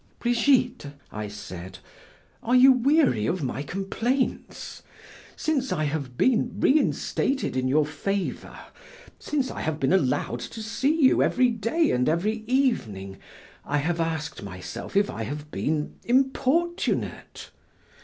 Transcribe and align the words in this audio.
"Brigitte," 0.17 0.87
I 1.11 1.27
said, 1.27 1.77
"are 2.41 2.55
you 2.55 2.71
weary 2.71 3.27
of 3.27 3.43
my 3.43 3.61
complaints? 3.61 4.81
Since 5.35 5.71
I 5.71 5.83
have 5.83 6.17
been 6.17 6.59
reinstated 6.59 7.55
in 7.55 7.67
your 7.67 7.85
favor, 7.85 8.57
since 9.19 9.51
I 9.51 9.61
have 9.61 9.79
been 9.79 9.93
allowed 9.93 10.39
to 10.39 10.63
see 10.63 10.99
you 11.03 11.21
every 11.21 11.49
day 11.51 11.91
and 11.91 12.09
every 12.09 12.43
evening, 12.47 13.17
I 13.63 13.77
have 13.77 13.99
asked 13.99 14.41
myself 14.41 14.97
if 14.97 15.07
I 15.11 15.21
have 15.21 15.51
been 15.51 15.93
importunate. 16.03 17.51